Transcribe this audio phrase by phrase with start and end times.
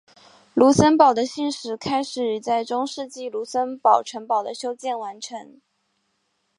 [0.55, 5.61] 卢森堡的信史开始于在中世纪卢森堡城堡的修建完成。